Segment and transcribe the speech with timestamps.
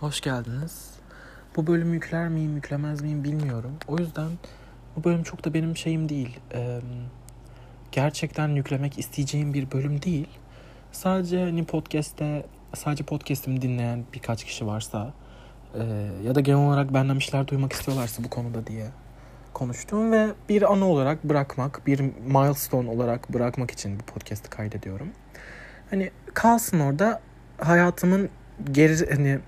[0.00, 0.90] Hoş geldiniz.
[1.56, 3.72] Bu bölümü yükler miyim, yüklemez miyim bilmiyorum.
[3.88, 4.28] O yüzden
[4.96, 6.38] bu bölüm çok da benim şeyim değil.
[6.54, 6.80] Ee,
[7.92, 10.28] gerçekten yüklemek isteyeceğim bir bölüm değil.
[10.92, 15.12] Sadece hani podcast'te, sadece podcast'imi dinleyen birkaç kişi varsa
[15.74, 15.82] e,
[16.24, 18.86] ya da genel olarak benden bir şeyler duymak istiyorlarsa bu konuda diye
[19.52, 25.08] konuştum ve bir anı olarak bırakmak, bir milestone olarak bırakmak için bu podcast'ı kaydediyorum.
[25.90, 27.20] Hani kalsın orada
[27.58, 28.30] hayatımın
[28.72, 29.40] geri hani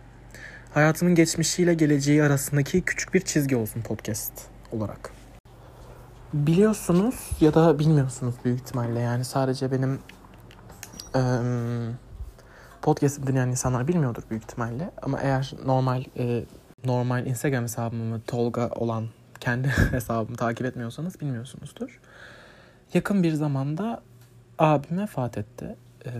[0.74, 4.32] hayatımın geçmişiyle geleceği arasındaki küçük bir çizgi olsun podcast
[4.72, 5.12] olarak.
[6.32, 9.98] Biliyorsunuz ya da bilmiyorsunuz büyük ihtimalle yani sadece benim
[11.16, 11.22] e,
[12.82, 16.44] podcast'ı dinleyen insanlar bilmiyordur büyük ihtimalle ama eğer normal e,
[16.84, 19.08] normal Instagram hesabımı Tolga olan
[19.40, 22.00] kendi hesabımı takip etmiyorsanız bilmiyorsunuzdur.
[22.94, 24.02] Yakın bir zamanda
[24.58, 25.76] abim vefat etti.
[26.06, 26.10] E,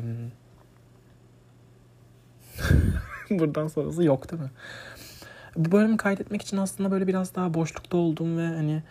[3.31, 4.51] Buradan sonrası yok değil mi?
[5.57, 8.83] Bu bölümü kaydetmek için aslında böyle biraz daha boşlukta olduğum ve hani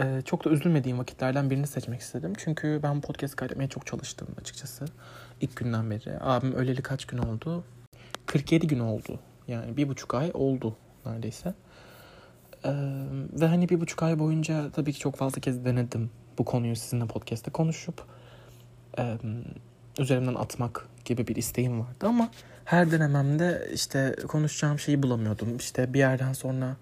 [0.00, 2.32] e, çok da üzülmediğim vakitlerden birini seçmek istedim.
[2.38, 4.84] Çünkü ben podcast kaydetmeye çok çalıştım açıkçası.
[5.40, 6.20] ilk günden beri.
[6.20, 7.64] Abim öleli kaç gün oldu?
[8.26, 9.20] 47 gün oldu.
[9.48, 11.54] Yani bir buçuk ay oldu neredeyse.
[12.64, 12.72] Ee,
[13.40, 17.06] ve hani bir buçuk ay boyunca tabii ki çok fazla kez denedim bu konuyu sizinle
[17.06, 18.04] podcast'te konuşup
[18.98, 19.16] e,
[19.98, 22.30] üzerimden atmak gibi bir isteğim vardı ama
[22.64, 25.56] her denememde işte konuşacağım şeyi bulamıyordum.
[25.56, 26.76] İşte bir yerden sonra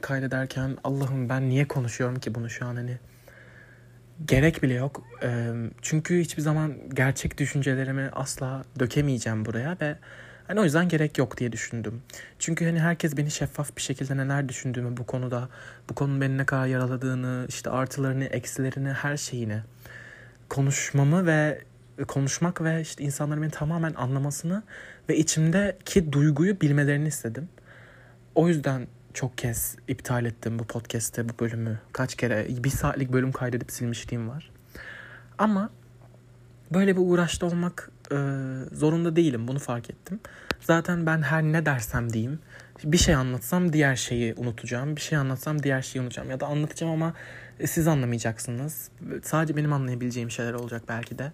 [0.00, 2.98] kaydederken Allah'ım ben niye konuşuyorum ki bunu şu an hani
[4.26, 5.02] gerek bile yok.
[5.82, 9.96] Çünkü hiçbir zaman gerçek düşüncelerimi asla dökemeyeceğim buraya ve
[10.46, 12.02] hani o yüzden gerek yok diye düşündüm.
[12.38, 15.48] Çünkü hani herkes beni şeffaf bir şekilde neler düşündüğümü bu konuda,
[15.90, 19.60] bu konunun beni ne kadar yaraladığını, işte artılarını, eksilerini, her şeyini
[20.48, 21.60] konuşmamı ve
[22.04, 24.62] konuşmak ve işte insanların beni tamamen anlamasını
[25.08, 27.48] ve içimdeki duyguyu bilmelerini istedim.
[28.34, 31.78] O yüzden çok kez iptal ettim bu podcast'te bu bölümü.
[31.92, 34.50] Kaç kere bir saatlik bölüm kaydedip silmişliğim var.
[35.38, 35.70] Ama
[36.74, 38.16] böyle bir uğraşta olmak e,
[38.72, 39.48] zorunda değilim.
[39.48, 40.20] Bunu fark ettim.
[40.60, 42.38] Zaten ben her ne dersem diyeyim
[42.84, 44.96] bir şey anlatsam diğer şeyi unutacağım.
[44.96, 46.30] Bir şey anlatsam diğer şeyi unutacağım.
[46.30, 47.14] Ya da anlatacağım ama
[47.64, 48.88] siz anlamayacaksınız.
[49.22, 51.32] Sadece benim anlayabileceğim şeyler olacak belki de.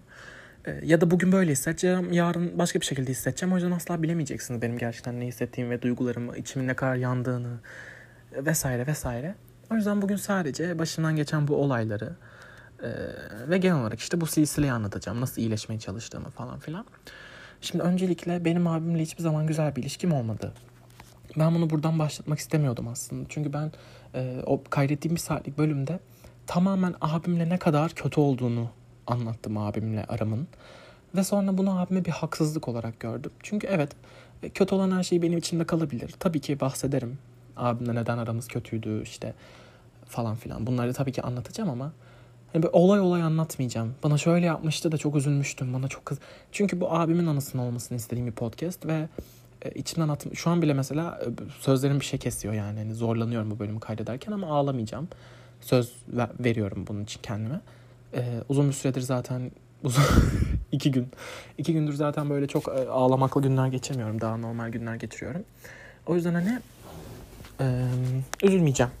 [0.67, 3.53] Ee, ya da bugün böyle hissedeceğim, yarın başka bir şekilde hissedeceğim.
[3.53, 7.59] O yüzden asla bilemeyeceksiniz benim gerçekten ne hissettiğimi ve duygularımı, içimin ne kadar yandığını
[8.31, 9.35] vesaire vesaire.
[9.71, 12.15] O yüzden bugün sadece başından geçen bu olayları
[12.83, 12.89] e,
[13.49, 15.21] ve genel olarak işte bu silsileyi anlatacağım.
[15.21, 16.85] Nasıl iyileşmeye çalıştığımı falan filan.
[17.61, 20.53] Şimdi öncelikle benim abimle hiçbir zaman güzel bir ilişkim olmadı.
[21.37, 23.25] Ben bunu buradan başlatmak istemiyordum aslında.
[23.29, 23.71] Çünkü ben
[24.15, 25.99] e, o kaydettiğim bir saatlik bölümde
[26.47, 28.69] tamamen abimle ne kadar kötü olduğunu
[29.07, 30.47] anlattım abimle aramın.
[31.15, 33.31] Ve sonra bunu abime bir haksızlık olarak gördüm.
[33.43, 33.91] Çünkü evet
[34.53, 36.15] kötü olan her şey benim içimde kalabilir.
[36.19, 37.17] Tabii ki bahsederim.
[37.57, 39.33] Abimle neden aramız kötüydü işte
[40.05, 40.67] falan filan.
[40.67, 41.91] Bunları tabii ki anlatacağım ama
[42.53, 43.95] hani böyle olay olay anlatmayacağım.
[44.03, 45.73] Bana şöyle yapmıştı da çok üzülmüştüm.
[45.73, 46.19] Bana çok kız.
[46.51, 49.09] Çünkü bu abimin anısının olmasını istediğim bir podcast ve
[49.61, 50.35] e, içimden atım.
[50.35, 51.27] Şu an bile mesela e,
[51.59, 52.79] sözlerim bir şey kesiyor yani.
[52.79, 55.07] yani zorlanıyorum bu bölümü kaydederken ama ağlamayacağım.
[55.61, 55.93] Söz
[56.39, 57.61] veriyorum bunun için kendime.
[58.13, 59.51] Ee, uzun bir süredir zaten
[59.83, 60.03] uzun
[60.71, 61.07] iki gün
[61.57, 64.21] iki gündür zaten böyle çok e, ağlamaklı günler geçirmiyorum.
[64.21, 65.43] Daha normal günler geçiriyorum.
[66.05, 66.59] O yüzden hani
[67.59, 67.85] e,
[68.43, 68.91] üzülmeyeceğim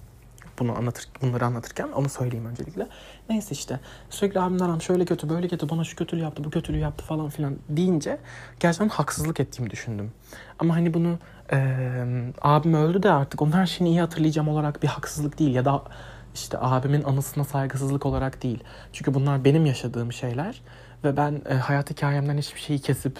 [0.59, 2.87] bunu anlatır bunları anlatırken onu söyleyeyim öncelikle.
[3.29, 3.79] Neyse işte
[4.09, 7.29] sürekli abimden aram şöyle kötü böyle kötü bana şu kötülüğü yaptı bu kötülüğü yaptı falan
[7.29, 8.17] filan deyince
[8.59, 10.11] gerçekten haksızlık ettiğimi düşündüm.
[10.59, 11.19] Ama hani bunu
[11.51, 11.57] e,
[12.41, 15.83] abim öldü de artık onun her şeyini iyi hatırlayacağım olarak bir haksızlık değil ya da
[16.37, 18.63] işte abimin anısına saygısızlık olarak değil.
[18.93, 20.61] Çünkü bunlar benim yaşadığım şeyler
[21.03, 23.19] ve ben e, hayat hikayemden hiçbir şeyi kesip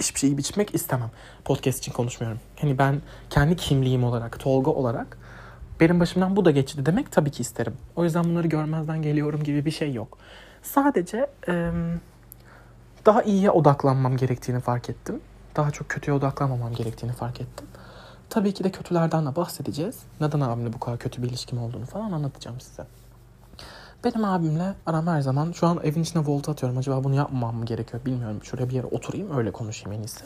[0.00, 1.10] hiçbir şeyi biçmek istemem.
[1.44, 2.40] Podcast için konuşmuyorum.
[2.60, 5.18] Hani ben kendi kimliğim olarak, Tolga olarak
[5.80, 7.74] benim başımdan bu da geçti demek tabii ki isterim.
[7.96, 10.18] O yüzden bunları görmezden geliyorum gibi bir şey yok.
[10.62, 11.70] Sadece e,
[13.06, 15.20] daha iyiye odaklanmam gerektiğini fark ettim.
[15.56, 17.66] Daha çok kötüye odaklanmamam gerektiğini fark ettim.
[18.30, 19.98] Tabii ki de kötülerden de bahsedeceğiz.
[20.20, 22.86] Neden abimle bu kadar kötü bir ilişkim olduğunu falan anlatacağım size.
[24.04, 26.78] Benim abimle aram her zaman şu an evin içine volta atıyorum.
[26.78, 28.40] Acaba bunu yapmamam mı gerekiyor bilmiyorum.
[28.42, 30.24] Şuraya bir yere oturayım öyle konuşayım en iyisi.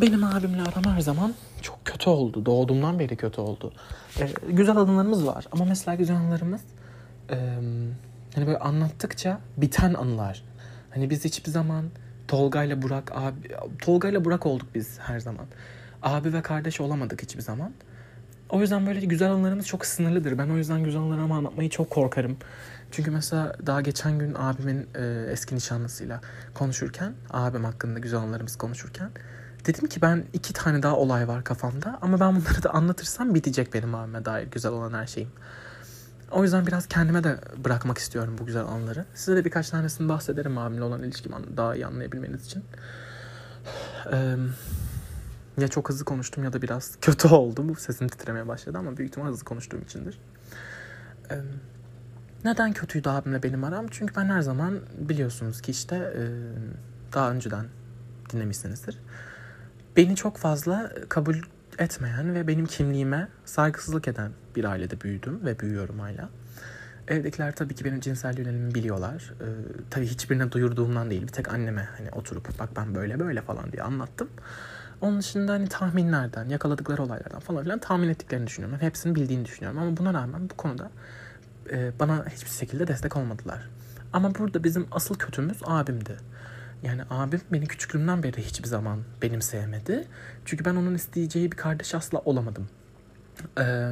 [0.00, 2.46] Benim abimle aram her zaman çok kötü oldu.
[2.46, 3.72] Doğduğumdan beri kötü oldu.
[4.20, 6.60] Ee, güzel anılarımız var ama mesela güzel anılarımız
[7.30, 7.36] e,
[8.34, 10.44] hani böyle anlattıkça biten anılar.
[10.90, 11.84] Hani biz hiçbir zaman
[12.28, 13.36] Tolga ile Burak abi
[13.82, 15.46] Tolga ile Burak olduk biz her zaman
[16.04, 17.72] abi ve kardeş olamadık hiçbir zaman.
[18.48, 20.38] O yüzden böyle güzel anılarımız çok sınırlıdır.
[20.38, 22.36] Ben o yüzden güzel anılarımı anlatmayı çok korkarım.
[22.90, 26.20] Çünkü mesela daha geçen gün abimin e, eski nişanlısıyla
[26.54, 29.10] konuşurken, abim hakkında güzel anılarımız konuşurken
[29.66, 33.74] dedim ki ben iki tane daha olay var kafamda ama ben bunları da anlatırsam bitecek
[33.74, 35.30] benim abime dair güzel olan her şeyim.
[36.30, 39.04] O yüzden biraz kendime de bırakmak istiyorum bu güzel anları.
[39.14, 42.64] Size de birkaç tanesini bahsederim abimle olan ilişkimi daha iyi anlayabilmeniz için.
[44.12, 44.36] Ee,
[45.58, 47.68] ya çok hızlı konuştum ya da biraz kötü oldu.
[47.68, 50.18] Bu sesim titremeye başladı ama büyük ihtimal hızlı konuştuğum içindir.
[51.30, 51.36] Ee,
[52.44, 53.86] neden kötüydü abimle benim aram?
[53.90, 56.22] Çünkü ben her zaman biliyorsunuz ki işte e,
[57.12, 57.66] daha önceden
[58.32, 58.98] dinlemişsinizdir.
[59.96, 61.36] Beni çok fazla kabul
[61.78, 66.30] etmeyen ve benim kimliğime saygısızlık eden bir ailede büyüdüm ve büyüyorum hala.
[67.08, 69.32] Evdekiler tabii ki benim cinsel yönelimimi biliyorlar.
[69.40, 69.44] Ee,
[69.90, 71.22] tabii hiçbirine duyurduğumdan değil.
[71.22, 74.28] Bir tek anneme hani oturup bak ben böyle böyle falan diye anlattım.
[75.04, 78.78] Onun dışında hani tahminlerden, yakaladıkları olaylardan falan filan tahmin ettiklerini düşünüyorum.
[78.80, 79.78] Yani hepsini bildiğini düşünüyorum.
[79.78, 80.90] Ama buna rağmen bu konuda
[81.70, 83.68] e, bana hiçbir şekilde destek olmadılar.
[84.12, 86.16] Ama burada bizim asıl kötümüz abimdi.
[86.82, 90.08] Yani abim beni küçüklüğümden beri hiçbir zaman benimseyemedi.
[90.44, 92.68] Çünkü ben onun isteyeceği bir kardeş asla olamadım.
[93.58, 93.90] Ee,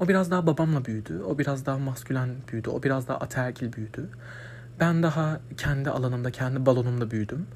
[0.00, 1.22] o biraz daha babamla büyüdü.
[1.28, 2.70] O biraz daha maskülen büyüdü.
[2.70, 4.08] O biraz daha ataerkil büyüdü.
[4.80, 7.46] Ben daha kendi alanımda, kendi balonumda büyüdüm.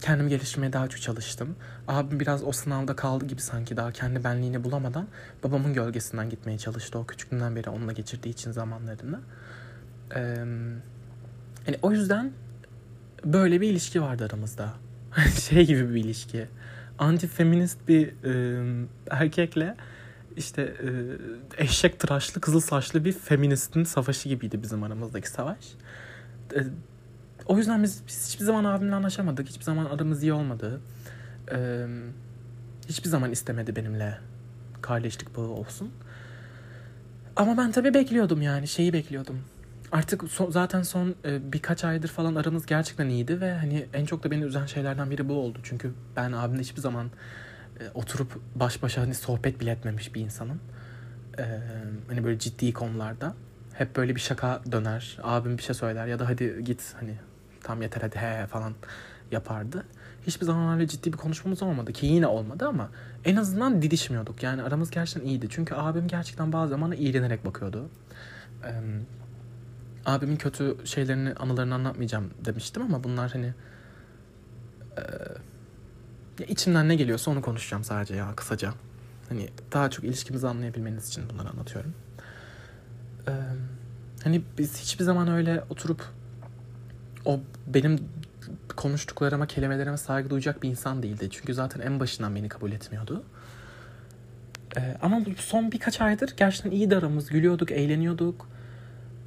[0.00, 1.56] Kendimi geliştirmeye daha çok çalıştım.
[1.88, 5.08] Abim biraz o sınavda kaldı gibi sanki daha kendi benliğini bulamadan
[5.44, 6.98] babamın gölgesinden gitmeye çalıştı.
[6.98, 9.20] O küçüklüğünden beri onunla geçirdiği için zamanlarını.
[11.66, 12.32] Yani o yüzden
[13.24, 14.72] böyle bir ilişki vardı aramızda.
[15.40, 16.48] şey gibi bir ilişki.
[16.98, 18.14] Anti feminist bir
[19.10, 19.76] erkekle
[20.36, 25.58] işte e, eşek tıraşlı kızıl saçlı bir feministin savaşı gibiydi bizim aramızdaki savaş.
[26.54, 26.60] E,
[27.46, 29.48] o yüzden biz, biz hiçbir zaman abimle anlaşamadık.
[29.48, 30.80] Hiçbir zaman aramız iyi olmadı.
[31.52, 31.86] E,
[32.88, 34.18] hiçbir zaman istemedi benimle
[34.82, 35.90] kardeşlik bağı olsun.
[37.36, 39.40] Ama ben tabii bekliyordum yani şeyi bekliyordum.
[39.92, 44.24] Artık son, zaten son e, birkaç aydır falan aramız gerçekten iyiydi ve hani en çok
[44.24, 45.58] da beni üzen şeylerden biri bu oldu.
[45.62, 47.10] Çünkü ben abimle hiçbir zaman
[47.80, 50.60] e, oturup baş başa hani sohbet bile etmemiş bir insanım.
[51.38, 51.44] E,
[52.08, 53.34] hani böyle ciddi konularda.
[53.74, 55.18] Hep böyle bir şaka döner.
[55.22, 57.14] Abim bir şey söyler ya da hadi git hani
[57.70, 58.74] tam yeter hadi he falan
[59.30, 59.84] yapardı.
[60.26, 62.90] Hiçbir zaman öyle ciddi bir konuşmamız olmadı ki yine olmadı ama
[63.24, 64.42] en azından didişmiyorduk.
[64.42, 65.46] Yani aramız gerçekten iyiydi.
[65.50, 67.88] Çünkü abim gerçekten bazı zaman iğrenerek bakıyordu.
[68.64, 68.72] Ee,
[70.06, 73.54] abimin kötü şeylerini, anılarını anlatmayacağım demiştim ama bunlar hani
[74.98, 78.74] e, içimden ne geliyorsa onu konuşacağım sadece ya kısaca.
[79.28, 81.94] Hani daha çok ilişkimizi anlayabilmeniz için bunları anlatıyorum.
[83.28, 83.32] Ee,
[84.24, 86.19] hani biz hiçbir zaman öyle oturup
[87.24, 87.98] o benim
[88.76, 91.28] konuştuklarıma, kelimelerime saygı duyacak bir insan değildi.
[91.30, 93.22] Çünkü zaten en başından beni kabul etmiyordu.
[94.76, 97.28] Ee, ama son birkaç aydır gerçekten iyi aramız.
[97.28, 98.48] Gülüyorduk, eğleniyorduk.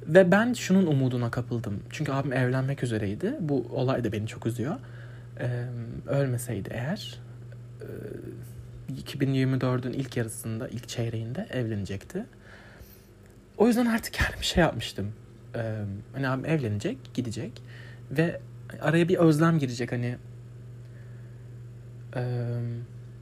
[0.06, 1.82] Ve ben şunun umuduna kapıldım.
[1.90, 3.36] Çünkü abim evlenmek üzereydi.
[3.40, 4.76] Bu olay da beni çok üzüyor.
[5.40, 5.64] Ee,
[6.06, 7.20] ölmeseydi eğer
[7.80, 7.86] e,
[8.92, 12.24] 2024'ün ilk yarısında, ilk çeyreğinde evlenecekti.
[13.56, 15.12] O yüzden artık kendime bir şey yapmıştım.
[15.54, 15.74] Ee,
[16.14, 17.62] hani abim evlenecek, gidecek
[18.10, 18.40] ve
[18.80, 20.16] araya bir özlem girecek hani
[22.16, 22.22] e,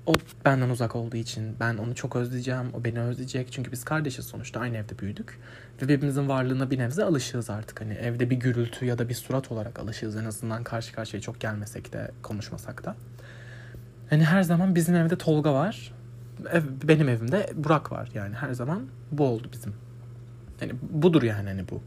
[0.06, 0.14] o
[0.44, 2.74] benden uzak olduğu için ben onu çok özleyeceğim.
[2.74, 3.52] O beni özleyecek.
[3.52, 4.60] Çünkü biz kardeşiz sonuçta.
[4.60, 5.38] Aynı evde büyüdük.
[5.82, 7.80] Ve birbirimizin varlığına bir nebze alışığız artık.
[7.80, 10.16] Hani evde bir gürültü ya da bir surat olarak alışığız.
[10.16, 12.96] En azından karşı karşıya çok gelmesek de konuşmasak da.
[14.10, 15.92] Hani her zaman bizim evde Tolga var.
[16.52, 18.08] Ev, benim evimde Burak var.
[18.14, 19.74] Yani her zaman bu oldu bizim.
[20.60, 21.82] Hani budur yani hani bu.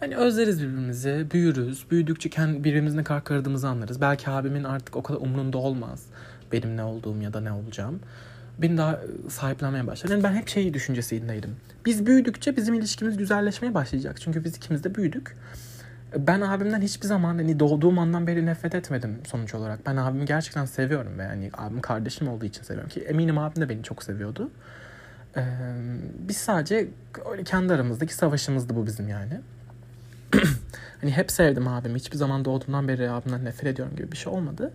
[0.00, 1.90] Hani özleriz birbirimizi, büyürüz.
[1.90, 4.00] Büyüdükçe kendi birbirimizin ne kadar anlarız.
[4.00, 6.06] Belki abimin artık o kadar umrunda olmaz
[6.52, 8.00] benim ne olduğum ya da ne olacağım.
[8.58, 10.12] Beni daha sahiplenmeye başladı.
[10.12, 11.56] Yani ben hep şey düşüncesindeydim.
[11.84, 14.20] Biz büyüdükçe bizim ilişkimiz güzelleşmeye başlayacak.
[14.20, 15.36] Çünkü biz ikimiz de büyüdük.
[16.16, 19.86] Ben abimden hiçbir zaman hani doğduğum andan beri nefret etmedim sonuç olarak.
[19.86, 23.68] Ben abimi gerçekten seviyorum ve yani abim kardeşim olduğu için seviyorum ki eminim abim de
[23.68, 24.50] beni çok seviyordu.
[25.36, 25.42] Ee,
[26.28, 26.88] biz sadece
[27.30, 29.40] öyle kendi aramızdaki savaşımızdı bu bizim yani.
[31.00, 31.98] hani hep sevdim abimi.
[31.98, 34.72] Hiçbir zaman doğduğundan beri abimden nefret ediyorum gibi bir şey olmadı.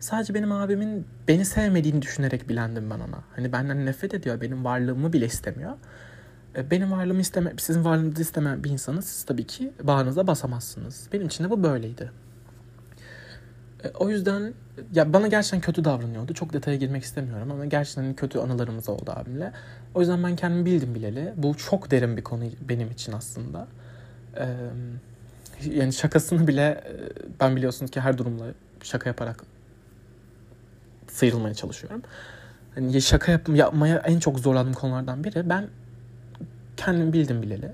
[0.00, 3.18] Sadece benim abimin beni sevmediğini düşünerek bilendim ben ona.
[3.36, 4.40] Hani benden nefret ediyor.
[4.40, 5.72] Benim varlığımı bile istemiyor.
[6.56, 11.08] E, benim varlığımı isteme, sizin varlığınızı istemeyen bir insanı siz tabii ki bağrınıza basamazsınız.
[11.12, 12.10] Benim için de bu böyleydi.
[13.84, 14.54] E, o yüzden
[14.94, 16.34] ya bana gerçekten kötü davranıyordu.
[16.34, 19.52] Çok detaya girmek istemiyorum ama gerçekten kötü anılarımız oldu abimle.
[19.94, 21.32] O yüzden ben kendimi bildim bileli.
[21.36, 23.66] Bu çok derin bir konu benim için aslında.
[24.38, 24.46] Ee,
[25.70, 26.84] yani şakasını bile
[27.40, 28.44] ben biliyorsunuz ki her durumla
[28.82, 29.44] şaka yaparak
[31.08, 32.02] sıyrılmaya çalışıyorum.
[32.74, 35.68] Hani şaka yap yapmaya en çok zorlandığım konulardan biri ben
[36.76, 37.72] kendim bildim bileli.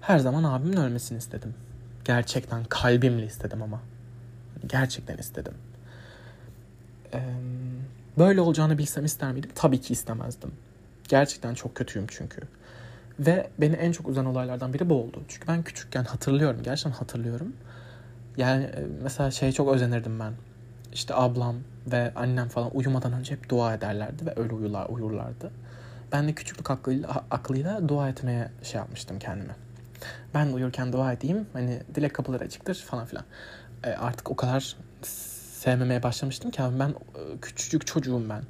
[0.00, 1.54] Her zaman abimin ölmesini istedim.
[2.04, 3.80] Gerçekten kalbimle istedim ama.
[4.66, 5.54] Gerçekten istedim.
[7.14, 7.20] e,
[8.18, 9.50] böyle olacağını bilsem ister miydim?
[9.54, 10.52] Tabii ki istemezdim.
[11.08, 12.40] Gerçekten çok kötüyüm çünkü.
[13.18, 15.22] Ve beni en çok üzen olaylardan biri bu oldu.
[15.28, 16.62] Çünkü ben küçükken hatırlıyorum.
[16.62, 17.52] Gerçekten hatırlıyorum.
[18.36, 20.32] Yani e, mesela şey çok özenirdim ben.
[20.92, 21.56] İşte ablam
[21.86, 25.50] ve annem falan uyumadan önce hep dua ederlerdi ve öyle uyurlar, uyurlardı.
[26.12, 29.56] Ben de küçüklük aklıyla, aklıyla dua etmeye şey yapmıştım kendime.
[30.34, 31.46] Ben uyurken dua edeyim.
[31.52, 33.24] Hani dilek kapıları açıktır falan filan.
[33.84, 36.94] E, artık o kadar sevmemeye başlamıştım ki abi ben e,
[37.42, 38.42] küçücük çocuğum ben.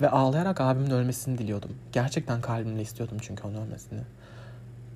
[0.00, 1.70] Ve ağlayarak abimin ölmesini diliyordum.
[1.92, 4.00] Gerçekten kalbimle istiyordum çünkü onun ölmesini.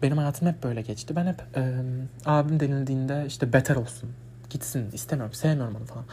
[0.02, 1.16] Benim hayatım hep böyle geçti.
[1.16, 1.82] Ben hep e,
[2.26, 4.10] abim denildiğinde işte beter olsun.
[4.50, 6.04] Gitsin istemiyorum sevmiyorum onu falan.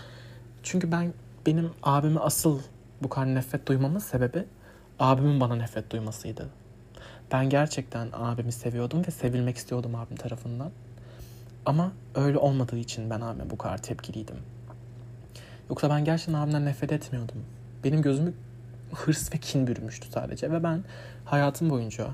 [0.64, 1.14] Çünkü ben
[1.46, 2.60] benim abimi asıl
[3.04, 4.46] bu kadar nefret duymamın sebebi
[5.00, 6.50] abimin bana nefret duymasıydı.
[7.32, 10.72] Ben gerçekten abimi seviyordum ve sevilmek istiyordum abim tarafından.
[11.66, 14.36] Ama öyle olmadığı için ben abime bu kadar tepkiliydim.
[15.70, 17.46] Yoksa ben gerçekten abimden nefret etmiyordum.
[17.84, 18.34] Benim gözümü
[18.94, 20.52] hırs ve kin bürümüştü sadece.
[20.52, 20.84] Ve ben
[21.26, 22.08] hayatım boyunca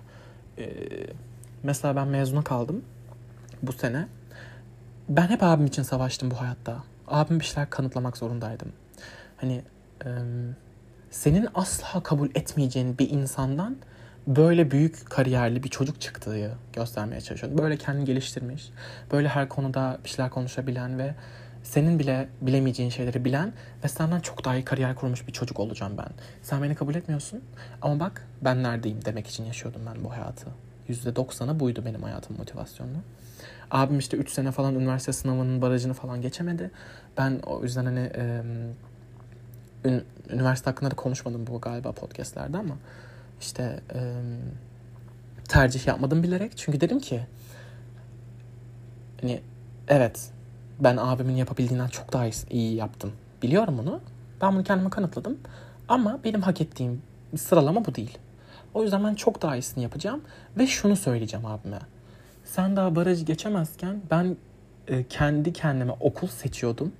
[0.58, 0.68] e,
[1.64, 2.82] mesela ben mezuna kaldım
[3.64, 4.08] bu sene.
[5.10, 6.84] Ben hep abim için savaştım bu hayatta.
[7.08, 8.72] Abim bir şeyler kanıtlamak zorundaydım.
[9.38, 9.62] Hani
[10.06, 10.10] e,
[11.12, 13.78] senin asla kabul etmeyeceğin bir insandan
[14.28, 17.58] böyle büyük kariyerli bir çocuk çıktığı göstermeye çalışıyordum.
[17.58, 18.70] Böyle kendini geliştirmiş,
[19.12, 21.16] böyle her konuda bir şeyler konuşabilen ve
[21.64, 23.54] senin bile bilemeyeceğin şeyleri bilen
[23.84, 26.10] ve senden çok daha iyi kariyer kurmuş bir çocuk olacağım ben.
[26.42, 27.42] Sen beni kabul etmiyorsun
[27.82, 30.48] ama bak ben neredeyim demek için yaşıyordum ben bu hayatı.
[30.90, 32.98] %90'ı buydu benim hayatım motivasyonu.
[33.72, 36.72] Abim işte 3 sene falan üniversite sınavının barajını falan geçemedi.
[37.18, 38.42] Ben o yüzden hani e,
[40.30, 42.78] üniversite hakkında da konuşmadım bu galiba podcastlerde ama
[43.42, 44.00] işte e,
[45.50, 46.52] tercih yapmadım bilerek.
[46.58, 47.22] Çünkü dedim ki
[49.22, 49.42] hani
[49.88, 50.33] evet
[50.84, 53.12] ben abimin yapabildiğinden çok daha iyi yaptım.
[53.42, 54.00] Biliyorum bunu.
[54.42, 55.38] Ben bunu kendime kanıtladım.
[55.88, 57.02] Ama benim hak ettiğim
[57.38, 58.18] sıralama bu değil.
[58.74, 60.22] O yüzden ben çok daha iyisini yapacağım.
[60.58, 61.80] Ve şunu söyleyeceğim abime.
[62.46, 64.38] Sen daha barajı geçemezken ben
[64.88, 66.92] e, kendi kendime okul seçiyordum.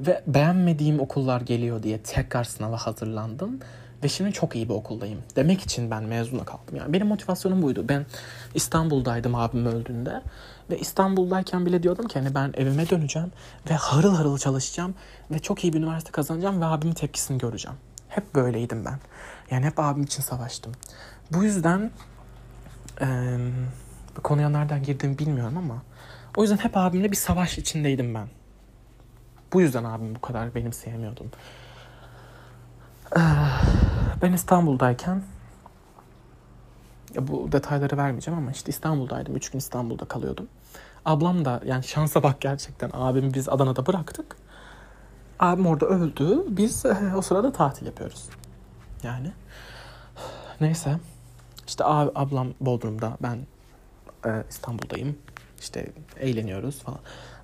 [0.00, 3.60] Ve beğenmediğim okullar geliyor diye tekrar sınava hazırlandım.
[4.04, 5.18] Ve şimdi çok iyi bir okuldayım.
[5.36, 6.76] Demek için ben mezuna kaldım.
[6.76, 7.84] Yani benim motivasyonum buydu.
[7.88, 8.06] Ben
[8.54, 10.22] İstanbul'daydım abim öldüğünde.
[10.70, 13.32] Ve İstanbul'dayken bile diyordum ki hani ben evime döneceğim.
[13.70, 14.94] Ve harıl harıl çalışacağım.
[15.30, 16.60] Ve çok iyi bir üniversite kazanacağım.
[16.60, 17.78] Ve abimin tepkisini göreceğim.
[18.08, 18.98] Hep böyleydim ben.
[19.50, 20.72] Yani hep abim için savaştım.
[21.30, 21.90] Bu yüzden
[23.00, 23.38] e,
[24.22, 25.82] konuya nereden girdiğimi bilmiyorum ama
[26.36, 28.28] o yüzden hep abimle bir savaş içindeydim ben.
[29.52, 31.30] Bu yüzden abim bu kadar benim sevmiyordum.
[34.22, 35.22] Ben İstanbul'dayken
[37.14, 39.36] ya bu detayları vermeyeceğim ama işte İstanbul'daydım.
[39.36, 40.48] Üç gün İstanbul'da kalıyordum.
[41.04, 42.90] Ablam da yani şansa bak gerçekten.
[42.92, 44.36] Abimi biz Adana'da bıraktık.
[45.38, 46.44] Abim orada öldü.
[46.48, 46.84] Biz
[47.16, 48.28] o sırada tatil yapıyoruz.
[49.02, 49.32] Yani.
[50.60, 50.98] Neyse.
[51.66, 53.16] İşte ab, ablam Bodrum'da.
[53.22, 53.38] Ben
[54.26, 55.18] e, İstanbul'dayım.
[55.60, 56.98] İşte eğleniyoruz falan.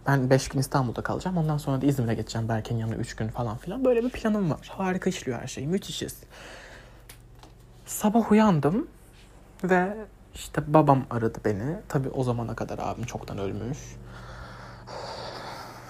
[0.06, 1.36] Ben 5 gün İstanbul'da kalacağım.
[1.36, 2.48] Ondan sonra da İzmir'e geçeceğim.
[2.48, 3.84] Berke'nin yanına 3 gün falan filan.
[3.84, 4.70] Böyle bir planım var.
[4.72, 5.66] Harika işliyor her şey.
[5.66, 6.16] Müthişiz.
[7.86, 8.88] Sabah uyandım
[9.64, 9.97] ve
[10.35, 11.76] işte babam aradı beni.
[11.88, 13.79] Tabii o zamana kadar abim çoktan ölmüş.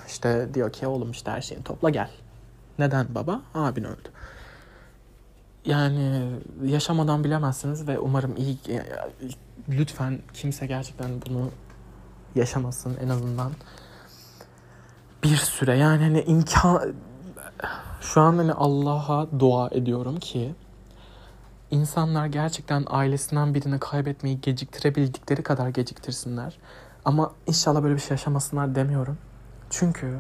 [0.09, 2.11] İşte diyor ki oğlum işte her şeyini topla gel.
[2.79, 3.41] Neden baba?
[3.55, 4.09] Abin öldü.
[5.65, 6.31] Yani
[6.65, 8.59] yaşamadan bilemezsiniz ve umarım iyi
[9.69, 11.51] lütfen kimse gerçekten bunu
[12.35, 13.53] yaşamasın en azından
[15.23, 16.95] bir süre yani hani imkan
[18.01, 20.55] şu an hani Allah'a dua ediyorum ki
[21.71, 26.59] insanlar gerçekten ailesinden birini kaybetmeyi geciktirebildikleri kadar geciktirsinler.
[27.05, 29.19] Ama inşallah böyle bir şey yaşamasınlar demiyorum.
[29.71, 30.19] Çünkü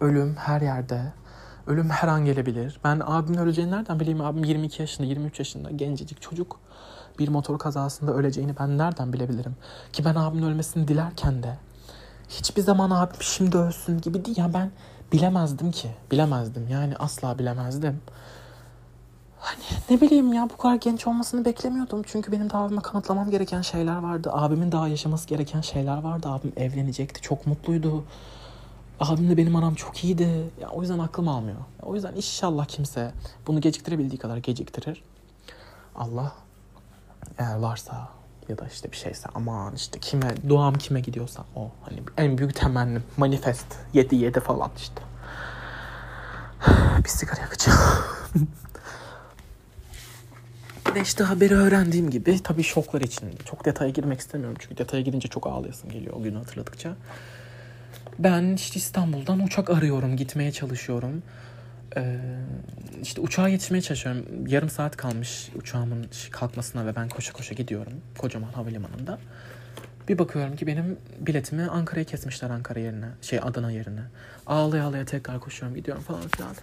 [0.00, 1.12] ölüm her yerde.
[1.66, 2.80] Ölüm her an gelebilir.
[2.84, 4.20] Ben abimin öleceğini nereden bileyim?
[4.20, 6.60] Abim 22 yaşında, 23 yaşında gencecik çocuk.
[7.18, 9.56] Bir motor kazasında öleceğini ben nereden bilebilirim?
[9.92, 11.56] Ki ben abimin ölmesini dilerken de
[12.28, 14.38] hiçbir zaman abim şimdi ölsün gibi değil.
[14.38, 14.70] Ya ben
[15.12, 15.90] bilemezdim ki.
[16.10, 16.68] Bilemezdim.
[16.68, 18.00] Yani asla bilemezdim.
[19.40, 22.02] Hani ne bileyim ya bu kadar genç olmasını beklemiyordum.
[22.06, 24.30] Çünkü benim de abime kanıtlamam gereken şeyler vardı.
[24.32, 26.28] Abimin daha yaşaması gereken şeyler vardı.
[26.28, 27.20] Abim evlenecekti.
[27.20, 28.04] Çok mutluydu.
[29.00, 30.50] Abimle benim aram çok iyiydi.
[30.60, 31.58] Ya, o yüzden aklım almıyor.
[31.82, 33.12] O yüzden inşallah kimse
[33.46, 35.02] bunu geciktirebildiği kadar geciktirir.
[35.94, 36.32] Allah
[37.38, 38.08] eğer varsa
[38.48, 42.54] ya da işte bir şeyse aman işte kime duam kime gidiyorsa o hani en büyük
[42.54, 45.02] temennim manifest 7 7 falan işte.
[47.04, 47.78] bir sigara yakacağım.
[50.94, 53.30] Ve işte haberi öğrendiğim gibi tabii şoklar içinde.
[53.44, 56.96] Çok detaya girmek istemiyorum çünkü detaya girince çok ağlayasım geliyor o günü hatırladıkça.
[58.18, 61.22] Ben işte İstanbul'dan uçak arıyorum, gitmeye çalışıyorum.
[61.96, 62.18] Ee,
[63.02, 64.24] işte uçağa yetişmeye çalışıyorum.
[64.46, 67.92] Yarım saat kalmış uçağımın kalkmasına ve ben koşa koşa gidiyorum.
[68.18, 69.18] Kocaman havalimanında.
[70.08, 73.08] Bir bakıyorum ki benim biletimi Ankara'ya kesmişler Ankara yerine.
[73.22, 74.02] Şey Adana yerine.
[74.46, 76.54] Ağlaya ağlaya tekrar koşuyorum gidiyorum falan filan.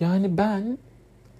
[0.00, 0.78] Yani ben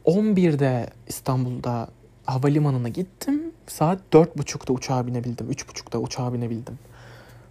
[0.06, 1.88] 11'de İstanbul'da
[2.26, 3.52] havalimanına gittim.
[3.66, 5.52] Saat 4.30'da uçağa binebildim.
[5.52, 6.78] 3.30'da uçağa binebildim.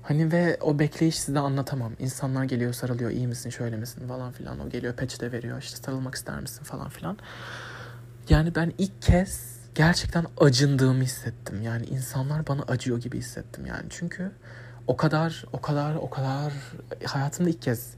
[0.03, 1.91] Hani ve o bekleyiş size anlatamam.
[1.99, 4.59] İnsanlar geliyor sarılıyor iyi misin şöyle misin falan filan.
[4.59, 7.17] O geliyor peçete veriyor işte sarılmak ister misin falan filan.
[8.29, 11.61] Yani ben ilk kez gerçekten acındığımı hissettim.
[11.61, 13.85] Yani insanlar bana acıyor gibi hissettim yani.
[13.89, 14.31] Çünkü
[14.87, 16.53] o kadar o kadar o kadar
[17.05, 17.93] hayatımda ilk kez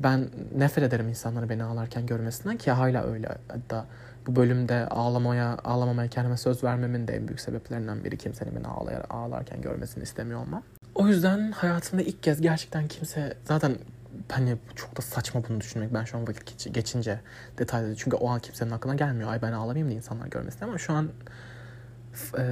[0.00, 3.28] ben nefret ederim insanları beni ağlarken görmesinden ki hala öyle.
[3.48, 3.86] Hatta
[4.26, 9.06] bu bölümde ağlamaya ağlamamaya kendime söz vermemin de en büyük sebeplerinden biri kimsenin beni ağlayar,
[9.10, 10.62] ağlarken görmesini istemiyor olmam.
[10.94, 13.76] O yüzden hayatımda ilk kez gerçekten kimse zaten
[14.28, 15.94] hani çok da saçma bunu düşünmek.
[15.94, 17.20] Ben şu an vakit geçince
[17.58, 19.30] detaylı çünkü o an kimsenin aklına gelmiyor.
[19.30, 21.08] Ay ben ağlamayayım da insanlar görmesin ama şu an
[22.38, 22.42] e,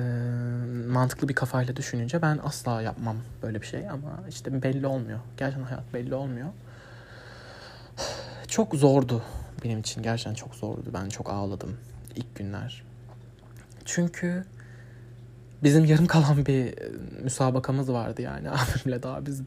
[0.88, 5.18] mantıklı bir kafayla düşününce ben asla yapmam böyle bir şey ama işte belli olmuyor.
[5.36, 6.48] Gerçekten hayat belli olmuyor.
[8.52, 9.22] Çok zordu
[9.64, 10.90] benim için gerçekten çok zordu.
[10.94, 11.76] Ben çok ağladım
[12.16, 12.82] ilk günler.
[13.84, 14.44] Çünkü
[15.62, 16.90] bizim yarım kalan bir e,
[17.22, 19.42] müsabakamız vardı yani abimle daha biz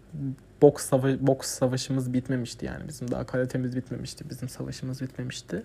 [0.61, 5.63] boks, sava boks savaşımız bitmemişti yani bizim daha karatemiz bitmemişti bizim savaşımız bitmemişti.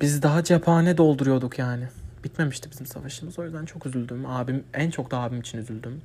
[0.00, 1.88] Biz daha cephane dolduruyorduk yani.
[2.24, 3.38] Bitmemişti bizim savaşımız.
[3.38, 4.26] O yüzden çok üzüldüm.
[4.26, 6.02] Abim en çok da abim için üzüldüm.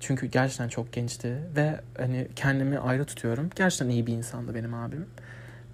[0.00, 3.50] Çünkü gerçekten çok gençti ve hani kendimi ayrı tutuyorum.
[3.56, 5.06] Gerçekten iyi bir insandı benim abim.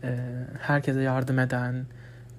[0.03, 0.19] Ee,
[0.61, 1.87] herkese yardım eden,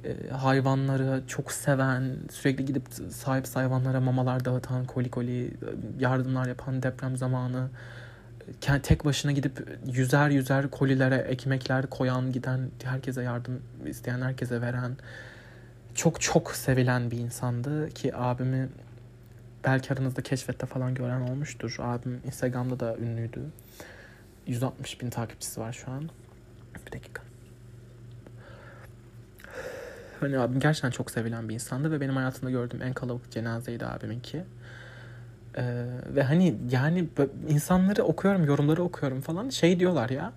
[0.04, 5.54] e, hayvanları çok seven, sürekli gidip sahip hayvanlara mamalar dağıtan, koli koli
[6.00, 7.70] yardımlar yapan deprem zamanı
[8.84, 14.98] tek başına gidip yüzer yüzer kolilere ekmekler koyan, giden, herkese yardım isteyen, herkese veren
[15.96, 18.70] çok çok sevilen bir insandı ki abimi
[19.68, 21.76] belki aranızda keşfette falan gören olmuştur.
[21.80, 23.42] Abim Instagram'da da ünlüydü.
[24.48, 26.10] 160 bin takipçisi var şu an.
[26.86, 27.24] Bir dakika.
[30.20, 34.44] Hani abim gerçekten çok sevilen bir insandı ve benim hayatımda gördüğüm en kalabalık cenazeydi abiminki.
[35.58, 37.08] Ee, ve hani yani
[37.48, 39.50] insanları okuyorum, yorumları okuyorum falan.
[39.50, 40.34] Şey diyorlar ya.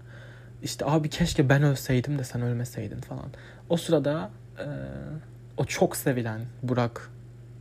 [0.63, 3.27] İşte abi keşke ben ölseydim de sen ölmeseydin falan.
[3.69, 4.67] O sırada e,
[5.57, 7.11] o çok sevilen Burak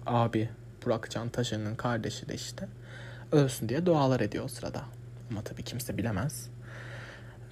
[0.06, 0.50] abi,
[0.86, 2.68] Burak Cantaşı'nın kardeşi de işte
[3.32, 4.82] ölsün diye dualar ediyor o sırada.
[5.32, 6.50] Ama tabii kimse bilemez.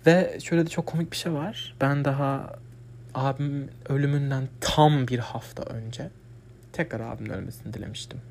[0.06, 1.76] Ve şöyle de çok komik bir şey var.
[1.82, 2.60] Ben daha
[3.14, 6.10] abim ölümünden tam bir hafta önce
[6.74, 8.22] tekrar abimin ölmesini dilemiştim.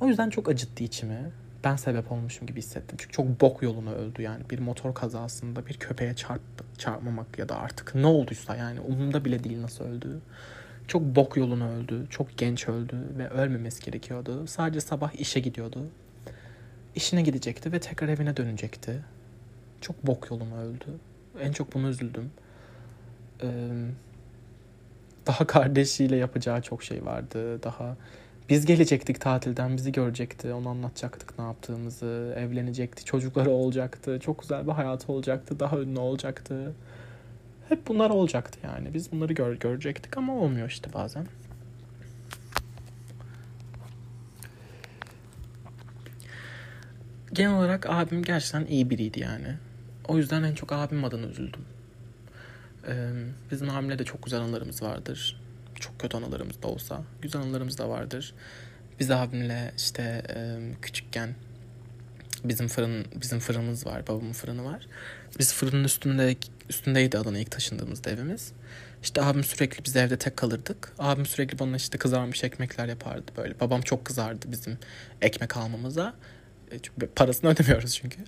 [0.00, 1.30] O yüzden çok acıttı içimi.
[1.64, 2.96] Ben sebep olmuşum gibi hissettim.
[3.00, 4.50] Çünkü çok bok yoluna öldü yani.
[4.50, 6.40] Bir motor kazasında bir köpeğe çarp,
[6.78, 10.20] çarpmamak ya da artık ne olduysa yani umurumda bile değil nasıl öldü.
[10.88, 12.06] Çok bok yoluna öldü.
[12.10, 14.46] Çok genç öldü ve ölmemesi gerekiyordu.
[14.46, 15.80] Sadece sabah işe gidiyordu.
[16.94, 19.04] İşine gidecekti ve tekrar evine dönecekti.
[19.80, 20.86] Çok bok yoluna öldü.
[21.40, 22.30] En çok bunu üzüldüm.
[25.26, 27.62] Daha kardeşiyle yapacağı çok şey vardı.
[27.62, 27.96] Daha
[28.48, 34.72] biz gelecektik tatilden, bizi görecekti, onu anlatacaktık ne yaptığımızı, evlenecekti, çocukları olacaktı, çok güzel bir
[34.72, 36.74] hayatı olacaktı, daha ünlü olacaktı.
[37.68, 38.94] Hep bunlar olacaktı yani.
[38.94, 41.26] Biz bunları gör, görecektik ama olmuyor işte bazen.
[47.32, 49.56] Genel olarak abim gerçekten iyi biriydi yani.
[50.08, 51.64] O yüzden en çok abim adına üzüldüm.
[52.88, 53.10] Ee,
[53.50, 55.40] bizim abimle de çok güzel anılarımız vardır
[55.80, 58.34] çok kötü anılarımız da olsa güzel anılarımız da vardır.
[59.00, 61.34] Biz abimle işte e, küçükken
[62.44, 64.86] bizim fırın bizim fırınımız var, babamın fırını var.
[65.38, 66.36] Biz fırının üstünde
[66.70, 68.52] üstündeydi Adana'ya ilk taşındığımızda evimiz.
[69.02, 70.92] İşte abim sürekli biz evde tek kalırdık.
[70.98, 73.60] Abim sürekli bana işte kızarmış ekmekler yapardı böyle.
[73.60, 74.78] Babam çok kızardı bizim
[75.22, 76.14] ekmek almamıza.
[76.70, 78.18] E, çünkü parasını ödemiyoruz çünkü.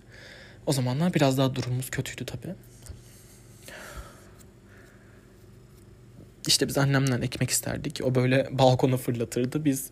[0.66, 2.54] O zamanlar biraz daha durumumuz kötüydü tabii.
[6.46, 8.00] İşte biz annemden ekmek isterdik.
[8.04, 9.64] O böyle balkona fırlatırdı.
[9.64, 9.90] Biz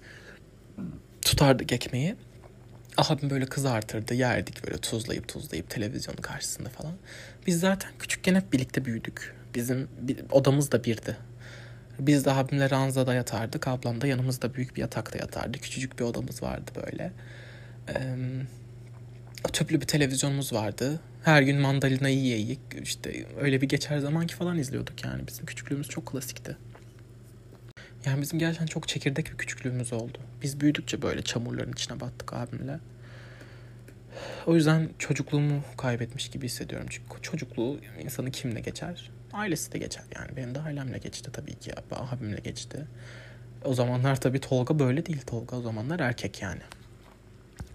[1.22, 2.16] tutardık ekmeği.
[2.96, 4.14] Abim böyle kızartırdı.
[4.14, 6.92] Yerdik böyle tuzlayıp tuzlayıp televizyonun karşısında falan.
[7.46, 9.34] Biz zaten küçükken hep birlikte büyüdük.
[9.54, 9.88] Bizim
[10.30, 11.16] odamız da birdi.
[11.98, 13.68] Biz de abimle ranzada yatardık.
[13.68, 15.58] Ablam da yanımızda büyük bir yatakta yatardı.
[15.58, 17.12] Küçücük bir odamız vardı böyle.
[17.88, 18.16] Ee,
[19.52, 21.00] tüplü bir televizyonumuz vardı.
[21.24, 25.26] Her gün mandalina yiye yiye işte öyle bir geçer zamanki falan izliyorduk yani.
[25.26, 26.56] Bizim küçüklüğümüz çok klasikti.
[28.06, 30.18] Yani bizim gerçekten çok çekirdek bir küçüklüğümüz oldu.
[30.42, 32.78] Biz büyüdükçe böyle çamurların içine battık abimle.
[34.46, 36.86] O yüzden çocukluğumu kaybetmiş gibi hissediyorum.
[36.90, 39.10] Çünkü çocukluğu insanı kimle geçer?
[39.32, 40.36] Ailesi de geçer yani.
[40.36, 41.72] Benim de ailemle geçti tabii ki.
[41.90, 42.86] Abimle geçti.
[43.64, 45.20] O zamanlar tabii Tolga böyle değil.
[45.26, 46.60] Tolga o zamanlar erkek yani.